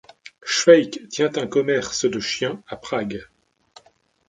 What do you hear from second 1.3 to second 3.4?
un commerce de chiens à Prague.